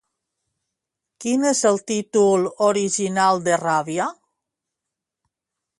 [1.25, 4.09] Quin és el títol original de Ràbia?